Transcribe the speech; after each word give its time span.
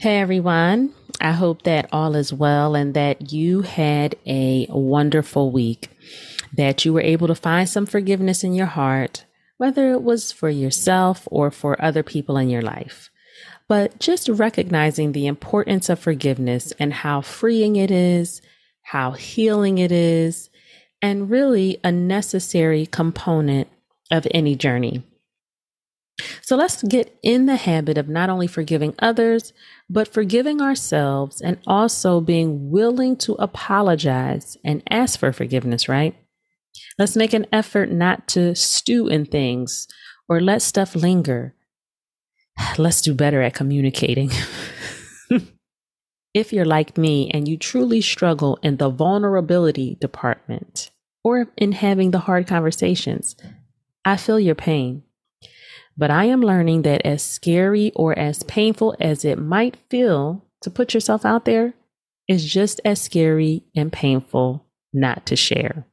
Hey 0.00 0.20
everyone. 0.20 0.94
I 1.20 1.32
hope 1.32 1.62
that 1.62 1.88
all 1.90 2.14
is 2.14 2.32
well 2.32 2.76
and 2.76 2.94
that 2.94 3.32
you 3.32 3.62
had 3.62 4.14
a 4.26 4.68
wonderful 4.70 5.50
week, 5.50 5.90
that 6.54 6.84
you 6.84 6.92
were 6.92 7.00
able 7.00 7.26
to 7.26 7.34
find 7.34 7.68
some 7.68 7.84
forgiveness 7.84 8.44
in 8.44 8.54
your 8.54 8.66
heart, 8.66 9.24
whether 9.56 9.90
it 9.90 10.04
was 10.04 10.30
for 10.30 10.48
yourself 10.50 11.26
or 11.32 11.50
for 11.50 11.82
other 11.82 12.04
people 12.04 12.36
in 12.36 12.48
your 12.48 12.62
life. 12.62 13.10
But 13.66 13.98
just 13.98 14.28
recognizing 14.28 15.10
the 15.10 15.26
importance 15.26 15.88
of 15.88 15.98
forgiveness 15.98 16.72
and 16.78 16.92
how 16.92 17.20
freeing 17.20 17.74
it 17.74 17.90
is, 17.90 18.40
how 18.82 19.10
healing 19.10 19.78
it 19.78 19.90
is, 19.90 20.48
and 21.02 21.28
really 21.28 21.80
a 21.82 21.90
necessary 21.90 22.86
component 22.86 23.66
of 24.12 24.28
any 24.30 24.54
journey. 24.54 25.02
So 26.42 26.56
let's 26.56 26.82
get 26.82 27.16
in 27.22 27.46
the 27.46 27.56
habit 27.56 27.96
of 27.98 28.08
not 28.08 28.30
only 28.30 28.46
forgiving 28.46 28.94
others, 28.98 29.52
but 29.88 30.08
forgiving 30.08 30.60
ourselves 30.60 31.40
and 31.40 31.58
also 31.66 32.20
being 32.20 32.70
willing 32.70 33.16
to 33.18 33.34
apologize 33.34 34.56
and 34.64 34.82
ask 34.90 35.18
for 35.18 35.32
forgiveness, 35.32 35.88
right? 35.88 36.16
Let's 36.98 37.16
make 37.16 37.32
an 37.32 37.46
effort 37.52 37.90
not 37.90 38.26
to 38.28 38.54
stew 38.54 39.08
in 39.08 39.24
things 39.26 39.86
or 40.28 40.40
let 40.40 40.62
stuff 40.62 40.94
linger. 40.94 41.54
Let's 42.78 43.02
do 43.02 43.14
better 43.14 43.42
at 43.42 43.54
communicating. 43.54 44.30
if 46.34 46.52
you're 46.52 46.64
like 46.64 46.98
me 46.98 47.30
and 47.30 47.46
you 47.46 47.56
truly 47.56 48.00
struggle 48.00 48.58
in 48.62 48.76
the 48.76 48.90
vulnerability 48.90 49.96
department 50.00 50.90
or 51.22 51.46
in 51.56 51.72
having 51.72 52.10
the 52.10 52.20
hard 52.20 52.46
conversations, 52.46 53.36
I 54.04 54.16
feel 54.16 54.40
your 54.40 54.54
pain. 54.54 55.02
But 55.98 56.12
I 56.12 56.26
am 56.26 56.40
learning 56.40 56.82
that 56.82 57.04
as 57.04 57.24
scary 57.24 57.90
or 57.96 58.16
as 58.16 58.44
painful 58.44 58.94
as 59.00 59.24
it 59.24 59.36
might 59.36 59.76
feel 59.90 60.44
to 60.62 60.70
put 60.70 60.94
yourself 60.94 61.24
out 61.24 61.44
there, 61.44 61.74
is 62.28 62.44
just 62.44 62.80
as 62.84 63.00
scary 63.00 63.64
and 63.74 63.92
painful 63.92 64.64
not 64.92 65.26
to 65.26 65.34
share. 65.34 65.86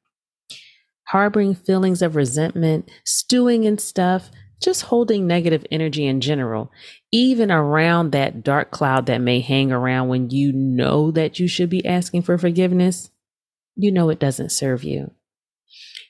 Harboring 1.07 1.55
feelings 1.55 2.03
of 2.03 2.15
resentment, 2.15 2.89
stewing 3.03 3.63
in 3.63 3.79
stuff, 3.79 4.29
just 4.61 4.83
holding 4.83 5.25
negative 5.25 5.65
energy 5.71 6.05
in 6.05 6.21
general, 6.21 6.71
even 7.11 7.51
around 7.51 8.11
that 8.11 8.43
dark 8.43 8.69
cloud 8.69 9.07
that 9.07 9.21
may 9.21 9.39
hang 9.39 9.71
around 9.71 10.07
when 10.07 10.29
you 10.29 10.51
know 10.53 11.09
that 11.11 11.39
you 11.39 11.47
should 11.47 11.69
be 11.69 11.85
asking 11.85 12.21
for 12.21 12.37
forgiveness, 12.37 13.09
you 13.75 13.91
know 13.91 14.09
it 14.09 14.19
doesn't 14.19 14.51
serve 14.51 14.83
you. 14.83 15.11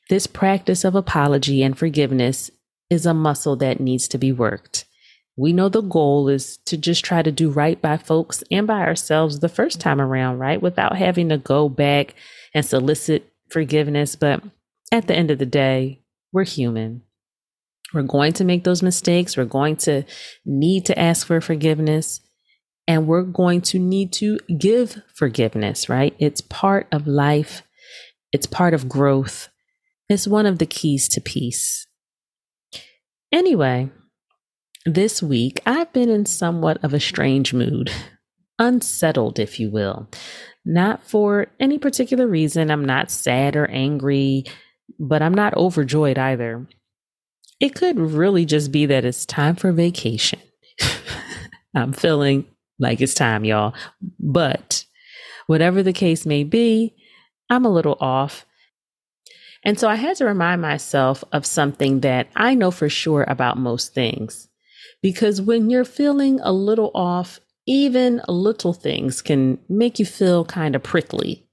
This 0.10 0.28
practice 0.28 0.84
of 0.84 0.96
apology 0.96 1.64
and 1.64 1.78
forgiveness 1.78 2.52
is 2.90 3.06
a 3.06 3.14
muscle 3.14 3.56
that 3.58 3.80
needs 3.80 4.08
to 4.10 4.18
be 4.18 4.32
worked. 4.32 4.86
We 5.38 5.52
know 5.52 5.68
the 5.68 5.82
goal 5.82 6.30
is 6.30 6.58
to 6.66 6.78
just 6.78 7.04
try 7.04 7.22
to 7.22 7.32
do 7.32 7.50
right 7.50 7.82
by 7.82 7.98
folks 7.98 8.44
and 8.50 8.66
by 8.66 8.82
ourselves 8.82 9.40
the 9.40 9.50
first 9.50 9.82
time 9.82 10.00
around, 10.00 10.40
right? 10.40 10.62
Without 10.62 10.98
having 10.98 11.30
to 11.30 11.38
go 11.38 11.68
back 11.68 12.16
and 12.54 12.66
solicit 12.66 13.34
forgiveness. 13.50 14.16
But 14.16 14.44
at 14.92 15.08
the 15.08 15.16
end 15.16 15.32
of 15.32 15.40
the 15.40 15.46
day, 15.46 16.00
we're 16.32 16.46
human. 16.46 17.02
We're 17.94 18.04
going 18.04 18.34
to 18.34 18.46
make 18.46 18.64
those 18.64 18.82
mistakes. 18.82 19.36
We're 19.36 19.46
going 19.46 19.76
to 19.78 20.04
need 20.46 20.86
to 20.86 20.98
ask 20.98 21.28
for 21.28 21.42
forgiveness 21.42 22.22
and 22.88 23.08
we're 23.08 23.24
going 23.24 23.62
to 23.62 23.80
need 23.80 24.14
to 24.14 24.38
give 24.58 25.02
forgiveness, 25.14 25.90
right? 25.90 26.16
It's 26.20 26.42
part 26.42 26.88
of 26.92 27.08
life. 27.08 27.64
It's 28.32 28.46
part 28.46 28.74
of 28.74 28.90
growth. 28.90 29.50
It's 30.08 30.28
one 30.28 30.46
of 30.46 30.60
the 30.60 30.66
keys 30.66 31.08
to 31.10 31.22
peace. 31.22 31.88
Anyway, 33.32 33.90
this 34.86 35.22
week 35.22 35.62
I've 35.66 35.92
been 35.94 36.10
in 36.10 36.26
somewhat 36.26 36.84
of 36.84 36.94
a 36.94 37.00
strange 37.00 37.54
mood, 37.54 37.92
unsettled, 38.60 39.40
if 39.40 39.60
you 39.60 39.70
will. 39.70 40.08
Not 40.66 41.08
for 41.08 41.48
any 41.60 41.78
particular 41.78 42.28
reason. 42.28 42.72
I'm 42.72 42.86
not 42.86 43.12
sad 43.12 43.56
or 43.56 43.70
angry, 43.70 44.46
but 45.00 45.22
I'm 45.22 45.34
not 45.34 45.56
overjoyed 45.56 46.18
either. 46.18 46.68
It 47.60 47.76
could 47.76 48.00
really 48.00 48.46
just 48.46 48.72
be 48.72 48.86
that 48.88 49.06
it's 49.06 49.26
time 49.26 49.56
for 49.56 49.72
vacation. 49.72 50.40
I'm 51.76 51.94
feeling 51.94 52.46
like 52.80 53.02
it's 53.02 53.14
time, 53.14 53.46
y'all. 53.46 53.74
But 54.20 54.86
whatever 55.48 55.84
the 55.84 55.94
case 55.94 56.26
may 56.26 56.44
be, 56.44 56.96
I'm 57.50 57.66
a 57.66 57.70
little 57.70 57.98
off 58.00 58.46
and 59.66 59.80
so 59.80 59.90
I 59.90 59.96
had 59.96 60.16
to 60.18 60.26
remind 60.26 60.62
myself 60.62 61.24
of 61.32 61.46
something 61.46 62.02
that 62.02 62.28
I 62.36 62.54
know 62.54 62.70
for 62.70 62.88
sure 62.88 63.26
about 63.28 63.58
most 63.58 63.96
things. 63.96 64.48
Because 65.02 65.42
when 65.42 65.70
you're 65.70 65.86
feeling 65.86 66.40
a 66.42 66.52
little 66.52 66.92
off, 66.94 67.40
even 67.68 68.22
little 68.28 68.74
things 68.74 69.24
can 69.24 69.58
make 69.68 69.98
you 69.98 70.06
feel 70.06 70.46
kind 70.46 70.76
of 70.76 70.84
prickly. 70.84 71.48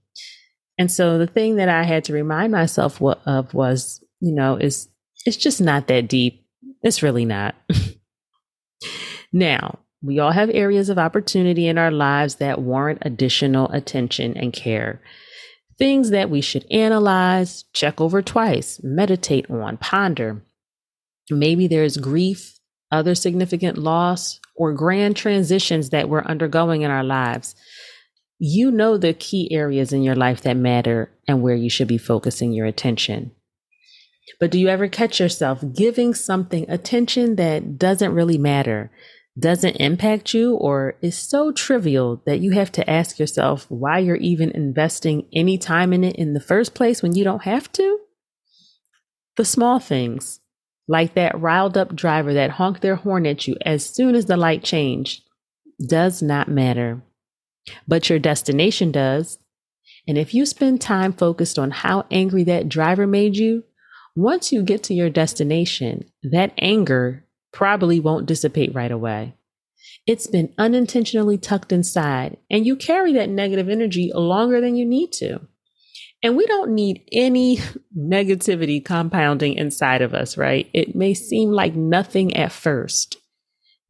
And 0.79 0.91
so 0.91 1.19
the 1.19 1.27
thing 1.27 1.57
that 1.57 1.71
I 1.71 1.85
had 1.85 2.05
to 2.05 2.13
remind 2.13 2.53
myself 2.53 3.01
of 3.01 3.55
was, 3.55 4.05
you 4.21 4.33
know, 4.33 4.57
is 4.57 4.89
it's 5.25 5.37
just 5.37 5.61
not 5.61 5.87
that 5.87 6.09
deep. 6.09 6.45
It's 6.83 7.03
really 7.03 7.25
not. 7.25 7.55
now, 9.33 9.79
we 10.03 10.19
all 10.19 10.33
have 10.33 10.51
areas 10.51 10.89
of 10.89 10.99
opportunity 10.99 11.67
in 11.69 11.79
our 11.79 11.91
lives 11.91 12.37
that 12.37 12.61
warrant 12.61 12.99
additional 13.03 13.71
attention 13.71 14.37
and 14.37 14.53
care. 14.53 15.01
Things 15.83 16.11
that 16.11 16.31
we 16.31 16.41
should 16.41 16.65
analyze, 16.71 17.65
check 17.73 18.01
over 18.01 18.23
twice, 18.23 18.79
meditate 18.85 19.51
on, 19.51 19.79
ponder. 19.79 20.41
Maybe 21.29 21.67
there's 21.67 21.97
grief, 21.97 22.61
other 22.93 23.17
significant 23.17 23.77
loss, 23.77 24.39
or 24.55 24.75
grand 24.75 25.17
transitions 25.17 25.91
that 25.91 26.09
we're 26.09 26.23
undergoing 26.23 26.83
in 26.83 26.93
our 26.93 27.03
lives. 27.03 27.57
You 28.39 28.71
know 28.71 28.97
the 28.97 29.13
key 29.13 29.53
areas 29.53 29.93
in 29.93 30.05
your 30.05 30.15
life 30.15 30.43
that 30.43 30.57
matter 30.57 31.11
and 31.27 31.43
where 31.43 31.57
you 31.57 31.69
should 31.69 31.89
be 31.89 31.99
focusing 31.99 32.53
your 32.53 32.67
attention. 32.67 33.33
But 34.39 34.53
do 34.53 34.61
you 34.61 34.69
ever 34.69 34.87
catch 34.87 35.19
yourself 35.19 35.65
giving 35.75 36.15
something 36.15 36.65
attention 36.71 37.35
that 37.35 37.77
doesn't 37.77 38.15
really 38.15 38.39
matter, 38.39 38.93
doesn't 39.39 39.77
impact 39.77 40.35
you 40.35 40.55
or 40.55 40.97
is 41.01 41.17
so 41.17 41.53
trivial 41.53 42.23
that 42.27 42.41
you 42.41 42.51
have 42.53 42.71
to 42.73 42.89
ask 42.89 43.19
yourself 43.19 43.67
why 43.71 43.99
you're 43.99 44.17
even 44.17 44.51
investing 44.51 45.27
any 45.33 45.57
time 45.57 45.93
in 45.93 46.05
it 46.05 46.17
in 46.17 46.35
the 46.35 46.41
first 46.41 46.75
place 46.75 47.03
when 47.03 47.15
you 47.15 47.25
don't 47.25 47.45
have 47.45 47.73
to? 47.73 48.01
The 49.37 49.45
small 49.45 49.79
things, 49.79 50.41
like 50.87 51.15
that 51.15 51.41
riled 51.41 51.79
up 51.79 51.95
driver 51.95 52.35
that 52.35 52.51
honked 52.51 52.83
their 52.83 52.97
horn 52.97 53.27
at 53.27 53.49
you 53.49 53.57
as 53.65 53.87
soon 53.87 54.15
as 54.15 54.27
the 54.27 54.37
light 54.37 54.63
changed, 54.63 55.23
does 55.87 56.21
not 56.21 56.49
matter. 56.49 57.03
But 57.89 58.11
your 58.11 58.19
destination 58.19 58.93
does. 58.93 59.39
And 60.07 60.19
if 60.19 60.35
you 60.35 60.45
spend 60.45 60.81
time 60.81 61.13
focused 61.13 61.59
on 61.59 61.71
how 61.71 62.05
angry 62.11 62.45
that 62.45 62.69
driver 62.69 63.07
made 63.07 63.37
you, 63.37 63.65
once 64.15 64.53
you 64.53 64.63
get 64.63 64.83
to 64.85 64.95
your 64.95 65.09
destination, 65.09 66.05
that 66.23 66.53
anger 66.59 67.25
probably 67.53 68.01
won't 68.01 68.27
dissipate 68.27 68.75
right 68.75 68.91
away. 68.91 69.35
It's 70.07 70.27
been 70.27 70.53
unintentionally 70.59 71.39
tucked 71.39 71.73
inside, 71.73 72.39
and 72.51 72.67
you 72.67 72.77
carry 72.77 73.13
that 73.13 73.29
negative 73.29 73.69
energy 73.69 74.11
longer 74.15 74.61
than 74.61 74.75
you 74.75 74.85
need 74.85 75.13
to. 75.15 75.41
And 76.23 76.37
we 76.37 76.47
don't 76.47 76.75
need 76.75 77.03
any 77.13 77.59
negativity 77.97 78.85
compounding 78.85 79.55
inside 79.55 80.03
of 80.03 80.15
us, 80.15 80.37
right? 80.37 80.69
It 80.73 80.95
may 80.95 81.15
seem 81.15 81.51
like 81.51 81.75
nothing 81.75 82.37
at 82.37 82.53
first, 82.53 83.17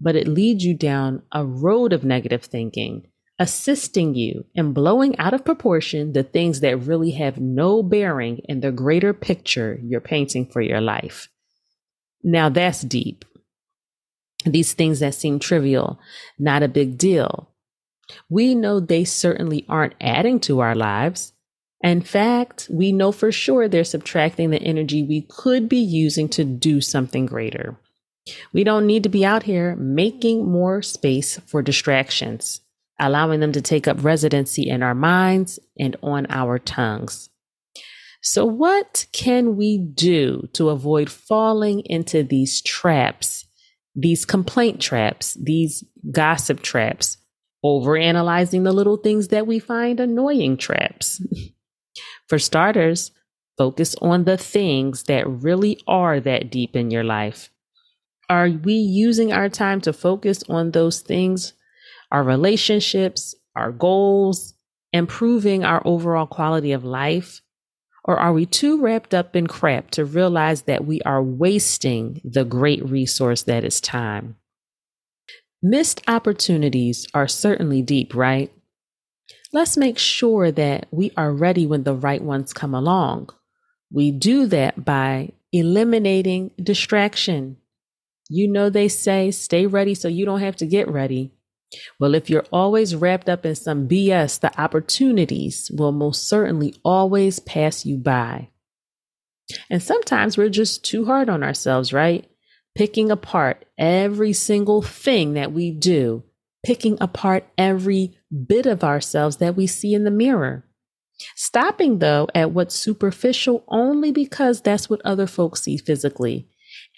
but 0.00 0.16
it 0.16 0.26
leads 0.26 0.64
you 0.64 0.74
down 0.74 1.22
a 1.30 1.44
road 1.44 1.92
of 1.92 2.04
negative 2.04 2.42
thinking, 2.42 3.06
assisting 3.38 4.14
you 4.14 4.44
in 4.54 4.72
blowing 4.72 5.18
out 5.18 5.34
of 5.34 5.44
proportion 5.44 6.12
the 6.12 6.22
things 6.22 6.60
that 6.60 6.78
really 6.78 7.12
have 7.12 7.38
no 7.38 7.82
bearing 7.82 8.38
in 8.44 8.60
the 8.60 8.72
greater 8.72 9.12
picture 9.12 9.78
you're 9.82 10.00
painting 10.00 10.46
for 10.46 10.60
your 10.60 10.80
life. 10.80 11.28
Now 12.22 12.48
that's 12.48 12.82
deep 12.82 13.24
these 14.44 14.72
things 14.72 15.00
that 15.00 15.14
seem 15.14 15.38
trivial, 15.38 15.98
not 16.38 16.62
a 16.62 16.68
big 16.68 16.98
deal. 16.98 17.48
We 18.28 18.54
know 18.54 18.80
they 18.80 19.04
certainly 19.04 19.64
aren't 19.68 19.94
adding 20.00 20.40
to 20.40 20.60
our 20.60 20.74
lives. 20.74 21.32
In 21.82 22.00
fact, 22.00 22.68
we 22.70 22.92
know 22.92 23.12
for 23.12 23.32
sure 23.32 23.68
they're 23.68 23.84
subtracting 23.84 24.50
the 24.50 24.62
energy 24.62 25.02
we 25.02 25.22
could 25.22 25.68
be 25.68 25.78
using 25.78 26.28
to 26.30 26.44
do 26.44 26.80
something 26.80 27.26
greater. 27.26 27.76
We 28.52 28.62
don't 28.62 28.86
need 28.86 29.02
to 29.02 29.08
be 29.08 29.24
out 29.24 29.42
here 29.42 29.74
making 29.76 30.48
more 30.48 30.80
space 30.82 31.40
for 31.46 31.60
distractions, 31.60 32.60
allowing 33.00 33.40
them 33.40 33.52
to 33.52 33.60
take 33.60 33.88
up 33.88 34.04
residency 34.04 34.68
in 34.68 34.82
our 34.82 34.94
minds 34.94 35.58
and 35.78 35.96
on 36.02 36.26
our 36.30 36.58
tongues. 36.58 37.30
So, 38.24 38.44
what 38.44 39.06
can 39.12 39.56
we 39.56 39.78
do 39.78 40.48
to 40.52 40.68
avoid 40.68 41.10
falling 41.10 41.80
into 41.80 42.22
these 42.22 42.62
traps, 42.62 43.46
these 43.94 44.24
complaint 44.24 44.80
traps, 44.80 45.34
these 45.34 45.84
gossip 46.10 46.62
traps, 46.62 47.18
overanalyzing 47.64 48.64
the 48.64 48.72
little 48.72 48.96
things 48.96 49.28
that 49.28 49.46
we 49.46 49.58
find 49.58 50.00
annoying 50.00 50.56
traps? 50.56 51.22
For 52.28 52.38
starters, 52.38 53.12
focus 53.58 53.94
on 54.00 54.24
the 54.24 54.36
things 54.36 55.04
that 55.04 55.28
really 55.28 55.80
are 55.86 56.20
that 56.20 56.50
deep 56.50 56.74
in 56.74 56.90
your 56.90 57.04
life. 57.04 57.50
Are 58.28 58.48
we 58.48 58.74
using 58.74 59.32
our 59.32 59.48
time 59.48 59.80
to 59.82 59.92
focus 59.92 60.42
on 60.48 60.70
those 60.70 61.00
things, 61.00 61.52
our 62.10 62.24
relationships, 62.24 63.34
our 63.54 63.70
goals, 63.70 64.54
improving 64.92 65.64
our 65.64 65.82
overall 65.84 66.26
quality 66.26 66.72
of 66.72 66.84
life? 66.84 67.42
Or 68.04 68.18
are 68.18 68.32
we 68.32 68.46
too 68.46 68.80
wrapped 68.80 69.14
up 69.14 69.36
in 69.36 69.46
crap 69.46 69.90
to 69.92 70.04
realize 70.04 70.62
that 70.62 70.84
we 70.84 71.00
are 71.02 71.22
wasting 71.22 72.20
the 72.24 72.44
great 72.44 72.84
resource 72.84 73.42
that 73.44 73.64
is 73.64 73.80
time? 73.80 74.36
Missed 75.62 76.02
opportunities 76.08 77.06
are 77.14 77.28
certainly 77.28 77.82
deep, 77.82 78.14
right? 78.14 78.52
Let's 79.52 79.76
make 79.76 79.98
sure 79.98 80.50
that 80.50 80.86
we 80.90 81.12
are 81.16 81.32
ready 81.32 81.66
when 81.66 81.84
the 81.84 81.94
right 81.94 82.22
ones 82.22 82.52
come 82.52 82.74
along. 82.74 83.28
We 83.92 84.10
do 84.10 84.46
that 84.46 84.84
by 84.84 85.32
eliminating 85.52 86.50
distraction. 86.60 87.58
You 88.28 88.50
know, 88.50 88.70
they 88.70 88.88
say 88.88 89.30
stay 89.30 89.66
ready 89.66 89.94
so 89.94 90.08
you 90.08 90.24
don't 90.24 90.40
have 90.40 90.56
to 90.56 90.66
get 90.66 90.88
ready. 90.88 91.32
Well, 91.98 92.14
if 92.14 92.28
you're 92.28 92.46
always 92.52 92.94
wrapped 92.94 93.28
up 93.28 93.46
in 93.46 93.54
some 93.54 93.88
BS, 93.88 94.40
the 94.40 94.60
opportunities 94.60 95.70
will 95.72 95.92
most 95.92 96.28
certainly 96.28 96.74
always 96.84 97.38
pass 97.38 97.86
you 97.86 97.96
by. 97.96 98.48
And 99.70 99.82
sometimes 99.82 100.36
we're 100.36 100.48
just 100.48 100.84
too 100.84 101.04
hard 101.04 101.28
on 101.28 101.42
ourselves, 101.42 101.92
right? 101.92 102.26
Picking 102.74 103.10
apart 103.10 103.64
every 103.78 104.32
single 104.32 104.82
thing 104.82 105.34
that 105.34 105.52
we 105.52 105.70
do, 105.70 106.22
picking 106.64 106.96
apart 107.00 107.46
every 107.58 108.16
bit 108.46 108.66
of 108.66 108.82
ourselves 108.82 109.38
that 109.38 109.56
we 109.56 109.66
see 109.66 109.94
in 109.94 110.04
the 110.04 110.10
mirror. 110.10 110.64
Stopping 111.36 111.98
though 111.98 112.28
at 112.34 112.50
what's 112.50 112.74
superficial 112.74 113.64
only 113.68 114.10
because 114.10 114.60
that's 114.60 114.88
what 114.90 115.02
other 115.04 115.26
folks 115.26 115.62
see 115.62 115.76
physically 115.76 116.48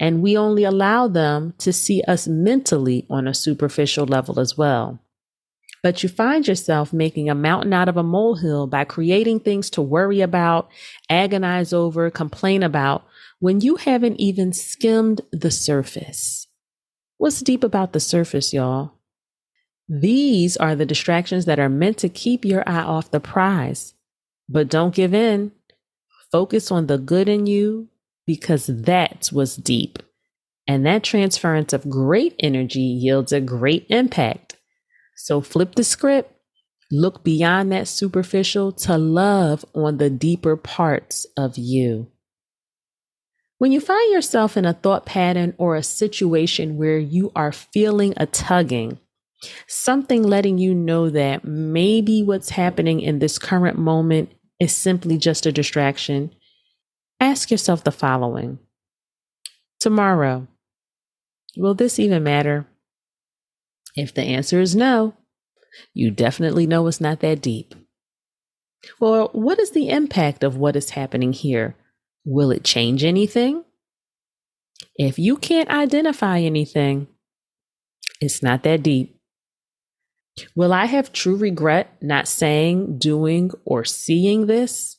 and 0.01 0.23
we 0.23 0.37
only 0.37 0.65
allow 0.65 1.09
them 1.09 1.55
to 1.59 1.73
see 1.73 2.03
us 2.03 2.27
mentally 2.27 3.07
on 3.09 3.29
a 3.29 3.35
superficial 3.35 4.07
level 4.07 4.41
as 4.41 4.57
well. 4.59 5.01
But 5.83 6.03
you 6.03 6.09
find 6.09 6.49
yourself 6.49 6.93
making 6.93 7.29
a 7.29 7.35
mountain 7.35 7.73
out 7.73 7.89
of 7.89 7.97
a 7.97 8.03
molehill 8.03 8.67
by 8.67 8.85
creating 8.85 9.41
things 9.41 9.69
to 9.71 9.83
worry 9.83 10.23
about, 10.23 10.69
agonize 11.11 11.73
over, 11.73 12.11
complain 12.11 12.63
about 12.63 13.05
when 13.39 13.61
you 13.61 13.77
haven't 13.77 14.19
even 14.19 14.53
skimmed 14.53 15.21
the 15.31 15.51
surface. 15.51 16.47
What's 17.19 17.43
deep 17.43 17.63
about 17.63 17.93
the 17.93 18.01
surface, 18.01 18.53
y'all? 18.53 18.93
These 19.87 20.57
are 20.57 20.75
the 20.75 20.87
distractions 20.87 21.45
that 21.45 21.59
are 21.59 21.69
meant 21.69 21.99
to 21.99 22.09
keep 22.09 22.45
your 22.45 22.67
eye 22.67 22.83
off 22.83 23.11
the 23.11 23.21
prize. 23.21 23.93
But 24.49 24.71
don't 24.71 24.95
give 24.95 25.13
in. 25.13 25.53
Focus 26.33 26.71
on 26.71 26.87
the 26.87 26.99
good 26.99 27.29
in 27.29 27.47
you 27.47 27.89
because 28.27 28.67
that 28.67 29.31
was 29.33 29.57
deep. 29.57 29.99
And 30.67 30.87
that 30.87 31.03
transference 31.05 31.73
of 31.73 31.91
great 31.91 32.35
energy 32.39 32.81
yields 32.81 33.33
a 33.33 33.41
great 33.41 33.87
impact. 33.91 34.57
So 35.17 35.41
flip 35.41 35.75
the 35.75 35.85
script, 35.85 36.33
look 36.91 37.23
beyond 37.23 37.71
that 37.73 37.89
superficial 37.89 38.73
to 38.73 38.97
love 38.97 39.65
on 39.75 39.99
the 39.99 40.11
deeper 40.11 40.57
parts 40.57 41.27
of 41.37 41.59
you. 41.59 42.11
When 43.59 43.73
you 43.73 43.81
find 43.81 44.13
yourself 44.13 44.57
in 44.57 44.65
a 44.65 44.73
thought 44.73 45.07
pattern 45.07 45.55
or 45.59 45.77
a 45.77 45.83
situation 45.83 46.77
where 46.77 46.99
you 46.99 47.31
are 47.37 47.53
feeling 47.53 48.15
a 48.17 48.27
tugging, 48.27 48.99
something 49.69 50.23
letting 50.23 50.59
you 50.59 50.75
know 50.75 51.09
that 51.11 51.45
maybe 51.45 52.23
what's 52.23 52.51
happening 52.51 53.01
in 53.01 53.21
this 53.21 53.39
current 53.39 53.79
moment 53.79 54.33
is 54.59 54.75
simply 54.75 55.19
just 55.19 55.47
a 55.47 55.53
distraction, 55.53 56.35
Ask 57.25 57.51
yourself 57.51 57.83
the 57.83 57.91
following 57.91 58.59
Tomorrow, 59.81 60.47
will 61.57 61.75
this 61.75 61.99
even 61.99 62.23
matter? 62.23 62.67
If 63.97 64.13
the 64.13 64.21
answer 64.21 64.61
is 64.61 64.77
no, 64.77 65.15
you 65.95 66.11
definitely 66.11 66.67
know 66.67 66.87
it's 66.87 67.01
not 67.01 67.21
that 67.21 67.41
deep. 67.41 67.75
Well, 69.01 69.31
what 69.33 69.59
is 69.59 69.71
the 69.71 69.89
impact 69.89 70.45
of 70.45 70.59
what 70.59 70.77
is 70.77 70.91
happening 70.91 71.33
here? 71.33 71.77
Will 72.27 72.51
it 72.51 72.63
change 72.63 73.03
anything? 73.03 73.65
If 74.97 75.19
you 75.19 75.39
can't 75.39 75.71
identify 75.71 76.41
anything, 76.41 77.07
it's 78.21 78.43
not 78.43 78.65
that 78.65 78.83
deep. 78.83 79.19
Will 80.55 80.75
I 80.75 80.85
have 80.85 81.11
true 81.11 81.37
regret 81.37 81.91
not 82.03 82.29
saying, 82.29 82.99
doing, 82.99 83.51
or 83.65 83.83
seeing 83.83 84.45
this? 84.47 84.94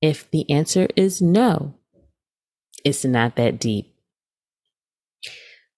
If 0.00 0.30
the 0.30 0.50
answer 0.50 0.88
is 0.96 1.20
no, 1.20 1.74
it's 2.84 3.04
not 3.04 3.36
that 3.36 3.58
deep. 3.58 3.94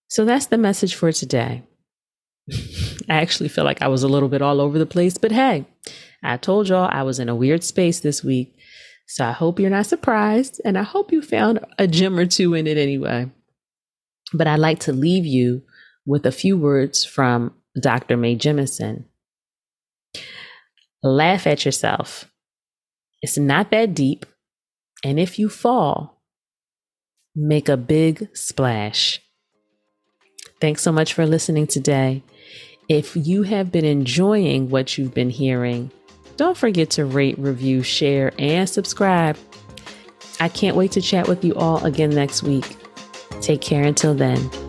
So 0.09 0.25
that's 0.25 0.47
the 0.47 0.59
message 0.59 0.95
for 0.95 1.11
today. 1.11 1.63
I 3.09 3.17
actually 3.17 3.49
feel 3.49 3.65
like 3.65 3.83
I 3.83 3.89
was 3.89 4.03
a 4.03 4.09
little 4.09 4.29
bit 4.29 4.43
all 4.43 4.61
over 4.61 4.79
the 4.79 4.87
place, 4.87 5.19
but 5.19 5.33
hey, 5.33 5.65
I 6.23 6.37
told 6.37 6.69
y'all 6.69 6.89
I 6.91 7.03
was 7.03 7.19
in 7.19 7.29
a 7.29 7.35
weird 7.35 7.65
space 7.65 8.01
this 8.01 8.23
week. 8.23 8.55
So 9.07 9.27
I 9.27 9.33
hope 9.33 9.59
you're 9.59 9.71
not 9.71 9.87
surprised, 9.87 10.61
and 10.65 10.79
I 10.79 10.83
hope 10.83 11.13
you 11.13 11.23
found 11.23 11.61
a 11.79 11.87
gem 11.87 12.19
or 12.19 12.27
two 12.27 12.55
in 12.55 12.67
it 12.67 12.79
anyway. 12.79 13.31
But 14.33 14.47
I'd 14.47 14.59
like 14.59 14.79
to 14.81 14.93
leave 14.93 15.27
you 15.27 15.63
with 16.07 16.25
a 16.25 16.33
few 16.33 16.57
words 16.57 17.05
from 17.05 17.55
Dr. 17.79 18.17
Mae 18.17 18.37
Jemison. 18.37 19.05
Laugh 21.03 21.47
at 21.47 21.65
yourself. 21.65 22.32
It's 23.23 23.39
not 23.39 23.71
that 23.71 23.95
deep. 23.95 24.27
And 25.05 25.19
if 25.19 25.39
you 25.39 25.49
fall, 25.49 26.23
make 27.35 27.69
a 27.69 27.77
big 27.77 28.29
splash. 28.37 29.21
Thanks 30.61 30.83
so 30.83 30.93
much 30.93 31.15
for 31.15 31.27
listening 31.27 31.67
today. 31.67 32.23
If 32.89 33.17
you 33.17 33.45
have 33.45 33.73
been 33.73 33.85
enjoying 33.85 34.69
what 34.69 34.99
you've 34.99 35.15
been 35.15 35.31
hearing, 35.31 35.91
don't 36.37 36.57
forget 36.57 36.91
to 36.91 37.05
rate, 37.05 37.39
review, 37.39 37.83
share, 37.83 38.33
and 38.39 38.69
subscribe. 38.69 39.37
I 40.41 40.49
can't 40.49 40.77
wait 40.77 40.93
to 40.93 41.01
chat 41.01 41.29
with 41.29 41.45
you 41.45 41.55
all 41.55 41.85
again 41.85 42.11
next 42.11 42.43
week. 42.43 42.77
Take 43.41 43.61
care 43.61 43.85
until 43.85 44.15
then. 44.15 44.62